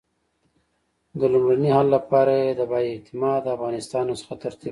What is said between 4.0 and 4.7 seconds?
نسخه ترتیب کړه.